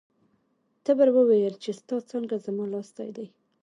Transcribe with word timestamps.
تبر 0.85 1.07
وویل 1.17 1.53
چې 1.63 1.69
ستا 1.79 1.97
څانګه 2.09 2.35
زما 2.45 2.65
لاستی 2.73 3.09
دی. 3.17 3.27